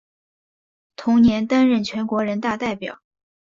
[0.95, 2.99] 同年担任全国人大代表。